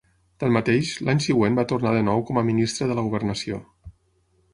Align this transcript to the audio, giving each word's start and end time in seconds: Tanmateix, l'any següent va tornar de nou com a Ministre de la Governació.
Tanmateix, 0.43 0.93
l'any 1.09 1.19
següent 1.25 1.59
va 1.59 1.65
tornar 1.71 1.91
de 1.97 2.01
nou 2.07 2.23
com 2.31 2.39
a 2.41 2.45
Ministre 2.47 2.87
de 2.93 2.97
la 3.01 3.05
Governació. 3.09 3.61